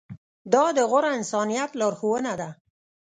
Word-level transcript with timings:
دا 0.53 0.63
د 0.77 0.79
غوره 0.89 1.09
انسانیت 1.19 1.71
لارښوونه 1.79 2.33
ده. 2.39 2.49